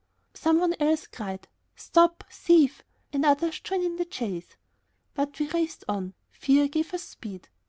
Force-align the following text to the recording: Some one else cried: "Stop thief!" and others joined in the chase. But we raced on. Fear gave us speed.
Some 0.33 0.57
one 0.59 0.73
else 0.79 1.05
cried: 1.05 1.47
"Stop 1.75 2.23
thief!" 2.31 2.81
and 3.13 3.23
others 3.23 3.59
joined 3.59 3.83
in 3.83 3.97
the 3.97 4.05
chase. 4.05 4.55
But 5.13 5.37
we 5.37 5.47
raced 5.49 5.83
on. 5.87 6.15
Fear 6.31 6.69
gave 6.69 6.91
us 6.95 7.03
speed. 7.03 7.49